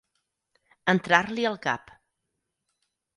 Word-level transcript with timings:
Entrar-l'hi 0.93 1.45
al 1.49 1.59
cap. 1.67 1.93